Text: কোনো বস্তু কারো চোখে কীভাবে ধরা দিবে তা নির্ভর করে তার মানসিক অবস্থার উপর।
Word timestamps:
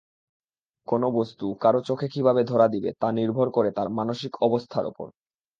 কোনো 0.87 1.07
বস্তু 1.17 1.45
কারো 1.61 1.79
চোখে 1.81 2.07
কীভাবে 2.13 2.41
ধরা 2.43 2.67
দিবে 2.67 2.89
তা 3.01 3.07
নির্ভর 3.11 3.47
করে 3.49 3.69
তার 3.71 3.87
মানসিক 3.97 4.33
অবস্থার 4.47 4.85
উপর। 4.91 5.07